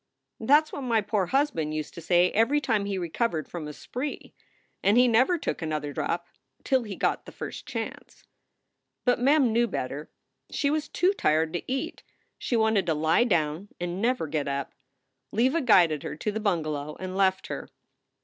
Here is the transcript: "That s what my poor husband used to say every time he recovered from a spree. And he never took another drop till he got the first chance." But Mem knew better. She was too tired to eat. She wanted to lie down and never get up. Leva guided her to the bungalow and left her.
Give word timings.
"That 0.39 0.63
s 0.63 0.71
what 0.73 0.81
my 0.81 1.01
poor 1.01 1.27
husband 1.27 1.75
used 1.75 1.93
to 1.93 2.01
say 2.01 2.31
every 2.31 2.59
time 2.59 2.85
he 2.85 2.97
recovered 2.97 3.47
from 3.47 3.67
a 3.67 3.71
spree. 3.71 4.33
And 4.81 4.97
he 4.97 5.07
never 5.07 5.37
took 5.37 5.61
another 5.61 5.93
drop 5.93 6.25
till 6.63 6.81
he 6.81 6.95
got 6.95 7.27
the 7.27 7.31
first 7.31 7.67
chance." 7.67 8.23
But 9.05 9.19
Mem 9.19 9.53
knew 9.53 9.67
better. 9.67 10.09
She 10.49 10.71
was 10.71 10.87
too 10.89 11.13
tired 11.13 11.53
to 11.53 11.71
eat. 11.71 12.01
She 12.39 12.55
wanted 12.57 12.87
to 12.87 12.95
lie 12.95 13.25
down 13.25 13.67
and 13.79 14.01
never 14.01 14.25
get 14.25 14.47
up. 14.47 14.73
Leva 15.31 15.61
guided 15.61 16.01
her 16.01 16.15
to 16.15 16.31
the 16.31 16.39
bungalow 16.39 16.97
and 16.99 17.15
left 17.15 17.45
her. 17.45 17.69